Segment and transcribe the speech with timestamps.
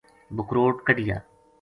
[0.35, 1.17] بکروٹ کڈھیا